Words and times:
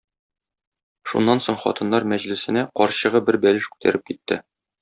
Шуннан 1.11 1.43
соң 1.49 1.59
хатыннар 1.65 2.09
мәҗлесенә 2.13 2.65
карчыгы 2.81 3.25
бер 3.31 3.41
бәлеш 3.47 3.73
күтәреп 3.77 4.09
китте. 4.13 4.43